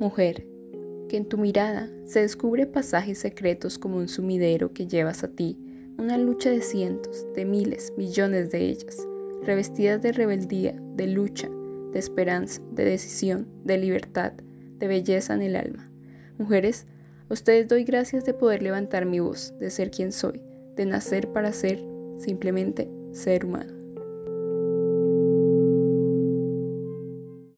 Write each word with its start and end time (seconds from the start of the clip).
Mujer, 0.00 0.46
que 1.08 1.16
en 1.16 1.24
tu 1.24 1.38
mirada 1.38 1.90
se 2.04 2.20
descubre 2.20 2.66
pasajes 2.66 3.18
secretos 3.18 3.78
como 3.78 3.96
un 3.96 4.06
sumidero 4.06 4.72
que 4.72 4.86
llevas 4.86 5.24
a 5.24 5.28
ti, 5.28 5.58
una 5.98 6.16
lucha 6.16 6.50
de 6.50 6.62
cientos, 6.62 7.26
de 7.34 7.44
miles, 7.44 7.92
millones 7.96 8.52
de 8.52 8.60
ellas, 8.60 9.08
revestidas 9.42 10.00
de 10.00 10.12
rebeldía, 10.12 10.80
de 10.94 11.08
lucha, 11.08 11.48
de 11.92 11.98
esperanza, 11.98 12.62
de 12.70 12.84
decisión, 12.84 13.48
de 13.64 13.78
libertad, 13.78 14.34
de 14.78 14.86
belleza 14.86 15.34
en 15.34 15.42
el 15.42 15.56
alma. 15.56 15.90
Mujeres, 16.38 16.86
a 17.28 17.34
ustedes 17.34 17.66
doy 17.66 17.82
gracias 17.82 18.24
de 18.24 18.34
poder 18.34 18.62
levantar 18.62 19.04
mi 19.04 19.18
voz, 19.18 19.52
de 19.58 19.70
ser 19.70 19.90
quien 19.90 20.12
soy, 20.12 20.40
de 20.76 20.86
nacer 20.86 21.32
para 21.32 21.52
ser 21.52 21.84
simplemente 22.18 22.88
ser 23.12 23.44
humano. 23.44 23.77